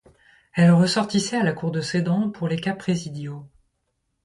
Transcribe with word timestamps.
Elles 0.55 0.71
ressortissaient 0.71 1.37
à 1.37 1.43
la 1.43 1.53
cour 1.53 1.69
de 1.69 1.79
Sedan 1.79 2.31
pour 2.31 2.47
les 2.47 2.55
cas 2.59 2.73
présidiaux. 2.73 3.45